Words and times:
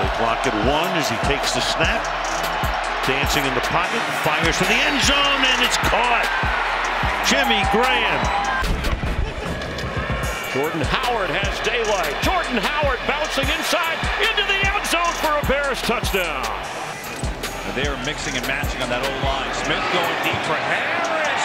They 0.00 0.08
clock 0.16 0.46
at 0.48 0.56
one 0.64 0.88
as 0.96 1.12
he 1.12 1.20
takes 1.28 1.52
the 1.52 1.60
snap. 1.60 2.00
Dancing 3.04 3.44
in 3.44 3.52
the 3.52 3.66
pocket, 3.68 4.00
fires 4.24 4.56
to 4.56 4.64
the 4.64 4.80
end 4.88 5.02
zone, 5.04 5.42
and 5.44 5.58
it's 5.60 5.76
caught. 5.84 6.24
Jimmy 7.28 7.60
Graham. 7.74 8.22
Jordan 10.56 10.80
Howard 10.88 11.28
has 11.28 11.52
daylight. 11.60 12.16
Jordan 12.24 12.56
Howard 12.60 13.00
bouncing 13.04 13.48
inside 13.52 14.00
into 14.20 14.44
the 14.48 14.60
end 14.64 14.84
zone 14.88 15.14
for 15.20 15.36
a 15.36 15.44
Bears 15.44 15.80
touchdown. 15.84 16.44
They 17.76 17.88
are 17.88 17.96
mixing 18.04 18.36
and 18.36 18.46
matching 18.48 18.80
on 18.80 18.88
that 18.92 19.00
old 19.00 19.20
line. 19.24 19.52
Smith 19.60 19.84
going 19.92 20.18
deep 20.24 20.40
for 20.44 20.56
Harris. 20.56 21.44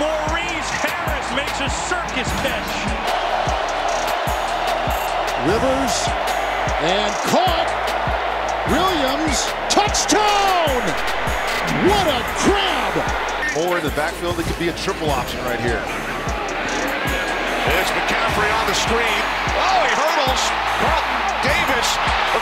Maurice 0.00 0.70
Harris 0.80 1.28
makes 1.36 1.60
a 1.60 1.68
circus 1.68 2.28
catch. 2.40 3.15
Rivers 5.46 5.94
and 6.82 7.14
caught. 7.30 7.70
Williams 8.66 9.46
touchdown! 9.70 10.82
What 11.86 12.06
a 12.10 12.18
grab! 12.42 12.94
Moore 13.54 13.78
in 13.78 13.84
the 13.86 13.94
backfield, 13.94 14.42
it 14.42 14.46
could 14.50 14.58
be 14.58 14.74
a 14.74 14.76
triple 14.82 15.06
option 15.06 15.38
right 15.46 15.62
here. 15.62 15.78
It's 17.78 17.90
McCaffrey 17.94 18.50
on 18.58 18.66
the 18.66 18.74
screen. 18.74 19.22
Oh, 19.54 19.80
he 19.86 19.92
hurdles. 19.94 20.42
Carlton 20.82 21.22
Davis 21.46 21.88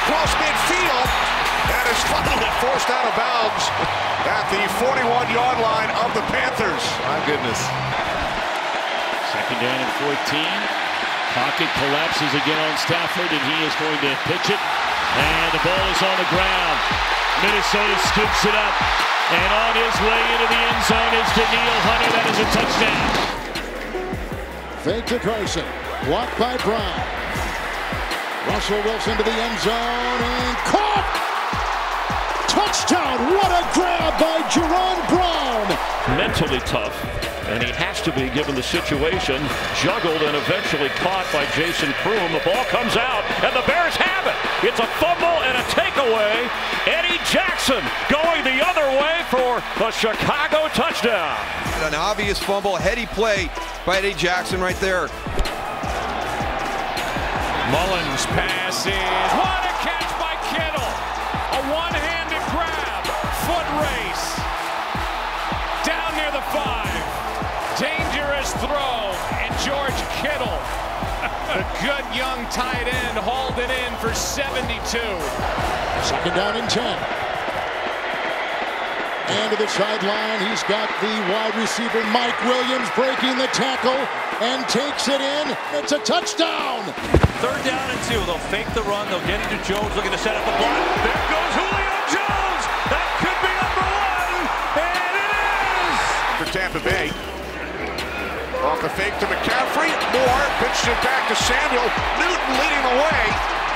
across 0.00 0.32
midfield 0.40 1.08
and 1.76 1.84
is 1.92 2.00
finally 2.08 2.50
forced 2.64 2.88
out 2.88 3.04
of 3.04 3.12
bounds 3.20 3.64
at 4.24 4.48
the 4.48 4.64
41-yard 4.80 5.60
line 5.60 5.92
of 6.00 6.08
the 6.16 6.24
Panthers. 6.32 6.84
My 7.04 7.20
goodness. 7.28 7.60
Second 9.28 9.60
down 9.60 9.76
and 9.76 9.92
14. 10.72 10.83
Pocket 11.34 11.66
collapses 11.82 12.30
again 12.30 12.54
on 12.62 12.78
Stafford, 12.78 13.26
and 13.26 13.42
he 13.42 13.58
is 13.66 13.74
going 13.82 13.98
to 14.06 14.14
pitch 14.30 14.54
it. 14.54 14.62
And 15.18 15.50
the 15.50 15.58
ball 15.66 15.86
is 15.90 15.98
on 15.98 16.14
the 16.14 16.30
ground. 16.30 16.78
Minnesota 17.42 17.98
scoops 18.06 18.46
it 18.46 18.54
up. 18.54 18.74
And 19.34 19.50
on 19.50 19.74
his 19.74 19.96
way 19.98 20.20
into 20.30 20.46
the 20.46 20.60
end 20.62 20.82
zone 20.86 21.14
is 21.18 21.26
Danielle 21.34 21.82
Hunter. 21.90 22.10
That 22.14 22.26
is 22.30 22.38
a 22.38 22.46
touchdown. 22.54 23.10
Fake 24.86 25.06
to 25.10 25.18
Carson. 25.18 25.66
Blocked 26.06 26.38
by 26.38 26.56
Brown. 26.62 27.02
Russell 28.46 28.78
Wilson 28.86 29.16
to 29.16 29.24
the 29.24 29.34
end 29.34 29.58
zone 29.58 29.74
and 29.74 30.56
caught! 30.70 31.08
Touchdown! 32.46 33.34
What 33.34 33.50
a 33.50 33.66
grab 33.74 34.20
by 34.20 34.38
Jaron 34.54 35.02
Brown! 35.10 35.66
Mentally 36.16 36.60
tough. 36.60 37.33
And 37.46 37.62
he 37.62 37.72
has 37.76 38.00
to 38.02 38.12
be 38.12 38.30
given 38.30 38.54
the 38.54 38.62
situation. 38.62 39.36
Juggled 39.84 40.22
and 40.24 40.36
eventually 40.36 40.88
caught 40.96 41.28
by 41.28 41.44
Jason 41.52 41.92
Croom. 42.00 42.32
The 42.32 42.40
ball 42.40 42.64
comes 42.72 42.96
out, 42.96 43.20
and 43.44 43.52
the 43.52 43.64
Bears 43.68 43.94
have 44.00 44.24
it. 44.24 44.36
It's 44.64 44.80
a 44.80 44.88
fumble 44.96 45.44
and 45.44 45.60
a 45.60 45.64
takeaway. 45.68 46.48
Eddie 46.88 47.20
Jackson 47.28 47.84
going 48.08 48.42
the 48.48 48.64
other 48.64 48.88
way 48.96 49.20
for 49.28 49.60
the 49.78 49.90
Chicago 49.92 50.68
touchdown. 50.72 51.36
An 51.84 51.94
obvious 51.94 52.38
fumble, 52.38 52.76
heady 52.76 53.04
play 53.06 53.50
by 53.84 53.98
Eddie 53.98 54.14
Jackson 54.14 54.60
right 54.60 54.76
there. 54.76 55.08
Mullens 57.68 58.24
passes. 58.32 58.92
What 59.36 59.68
a 59.68 59.74
catch 59.84 60.10
by 60.16 60.32
Kittle. 60.48 60.80
A 60.80 61.60
one-handed 61.72 62.13
throw. 68.60 69.14
And 69.40 69.52
George 69.64 69.98
Kittle, 70.20 70.50
the 71.54 71.64
good 71.82 72.06
young 72.14 72.44
tight 72.50 72.86
end, 72.86 73.18
hauled 73.18 73.58
it 73.58 73.70
in 73.70 73.90
for 73.98 74.12
72. 74.14 74.74
Second 76.04 76.34
down 76.34 76.56
and 76.56 76.68
10. 76.68 76.82
And 79.24 79.50
to 79.50 79.56
the 79.56 79.68
sideline, 79.68 80.40
he's 80.46 80.62
got 80.64 80.84
the 81.00 81.14
wide 81.32 81.56
receiver 81.56 82.04
Mike 82.12 82.36
Williams 82.44 82.88
breaking 82.92 83.38
the 83.40 83.48
tackle 83.56 83.96
and 84.44 84.68
takes 84.68 85.08
it 85.08 85.20
in. 85.20 85.56
It's 85.72 85.92
a 85.92 85.98
touchdown. 86.00 86.84
Third 87.40 87.64
down 87.64 87.90
and 87.90 88.00
two. 88.04 88.20
They'll 88.26 88.46
fake 88.52 88.68
the 88.74 88.82
run. 88.82 89.08
They'll 89.08 89.26
get 89.26 89.40
into 89.50 89.56
Jones 89.64 89.96
looking 89.96 90.12
to 90.12 90.18
set 90.18 90.36
up 90.36 90.44
the 90.44 90.56
block. 90.60 90.76
There 91.04 91.22
goes 91.32 91.63
fake 98.94 99.18
to 99.18 99.26
McCaffrey. 99.26 99.90
Moore 100.14 100.46
pitches 100.62 100.86
it 100.86 101.00
back 101.02 101.26
to 101.26 101.34
Samuel. 101.34 101.86
Newton 102.18 102.52
leading 102.62 102.84
the 102.86 102.96
way 103.02 103.22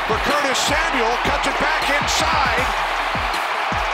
for 0.06 0.14
Curtis 0.22 0.58
Samuel. 0.62 1.10
Cuts 1.26 1.46
it 1.50 1.58
back 1.58 1.82
inside. 1.90 2.62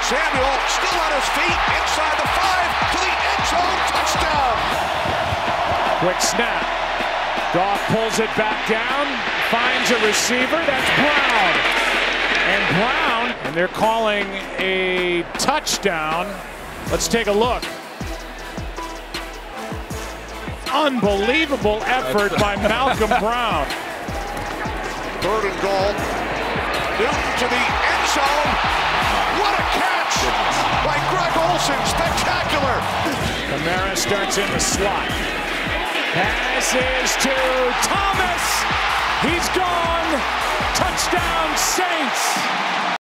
Samuel 0.05 0.55
still 0.69 0.99
on 1.01 1.13
his 1.17 1.29
feet 1.33 1.61
inside 1.81 2.17
the 2.21 2.29
five 2.29 2.71
to 2.93 2.99
the 3.01 3.15
end 3.15 3.45
zone. 3.49 3.79
Touchdown. 3.89 4.57
Quick 6.05 6.21
snap. 6.21 6.65
Goff 7.57 7.81
pulls 7.89 8.19
it 8.19 8.33
back 8.37 8.69
down, 8.69 9.07
finds 9.49 9.91
a 9.93 9.99
receiver. 10.05 10.61
That's 10.67 10.91
Brown. 11.01 11.53
And 12.53 12.63
Brown, 12.77 13.47
and 13.47 13.57
they're 13.57 13.69
calling 13.69 14.27
a 14.59 15.25
touchdown. 15.39 16.27
Let's 16.91 17.09
take 17.09 17.29
a 17.29 17.33
look. 17.33 17.63
Unbelievable 20.75 21.85
effort 21.85 22.33
by 22.41 22.57
Malcolm 22.57 23.09
Brown. 23.21 23.65
Third 25.23 25.47
and 25.47 25.61
goal. 25.63 25.95
Newton 26.99 27.31
to 27.39 27.47
the 27.47 27.63
end 27.63 28.05
zone. 28.11 28.51
What 29.39 29.55
a 29.55 29.65
catch 29.79 30.19
by 30.83 30.99
Greg 31.15 31.31
Olsen. 31.47 31.79
Spectacular. 31.87 32.83
Kamara 33.55 33.97
starts 33.97 34.37
in 34.37 34.51
the 34.51 34.59
slot. 34.59 35.09
Passes 36.11 37.23
to 37.23 37.35
Thomas. 37.87 38.45
He's 39.23 39.49
gone. 39.55 40.21
Touchdown 40.75 41.57
Saints. 41.57 43.04